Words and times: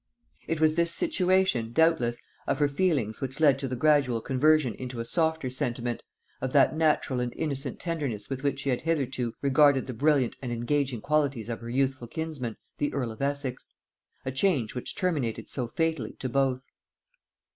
It 0.47 0.59
was 0.59 0.73
this 0.73 0.91
situation, 0.91 1.73
doubtless, 1.73 2.19
of 2.47 2.57
her 2.57 2.67
feelings 2.67 3.21
which 3.21 3.39
led 3.39 3.59
to 3.59 3.67
the 3.67 3.75
gradual 3.75 4.19
conversion 4.19 4.73
into 4.73 4.99
a 4.99 5.05
softer 5.05 5.47
sentiment, 5.47 6.01
of 6.41 6.53
that 6.53 6.75
natural 6.75 7.19
and 7.19 7.31
innocent 7.35 7.79
tenderness 7.79 8.27
with 8.27 8.41
which 8.41 8.61
she 8.61 8.71
had 8.71 8.81
hitherto 8.81 9.35
regarded 9.43 9.85
the 9.85 9.93
brilliant 9.93 10.37
and 10.41 10.51
engaging 10.51 11.01
qualities 11.01 11.49
of 11.49 11.59
her 11.61 11.69
youthful 11.69 12.07
kinsman 12.07 12.57
the 12.79 12.91
earl 12.95 13.11
of 13.11 13.21
Essex; 13.21 13.69
a 14.25 14.31
change 14.31 14.73
which 14.73 14.95
terminated 14.95 15.47
so 15.47 15.67
fatally 15.67 16.13
to 16.13 16.27
both. 16.27 16.63